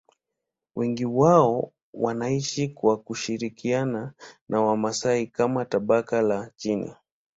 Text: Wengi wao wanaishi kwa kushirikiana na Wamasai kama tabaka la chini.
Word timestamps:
Wengi 0.75 1.05
wao 1.05 1.71
wanaishi 1.93 2.67
kwa 2.67 2.97
kushirikiana 2.97 4.13
na 4.49 4.61
Wamasai 4.61 5.27
kama 5.27 5.65
tabaka 5.65 6.21
la 6.21 6.51
chini. 6.55 6.93